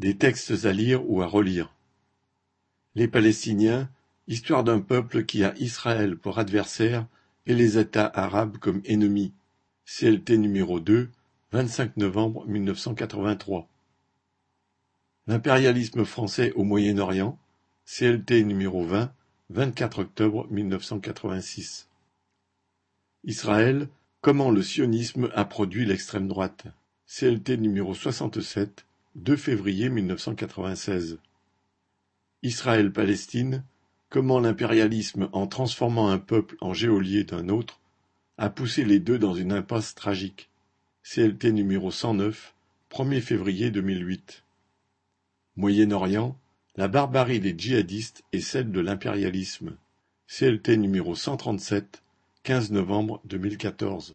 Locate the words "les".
2.94-3.06, 7.52-7.76, 38.84-39.00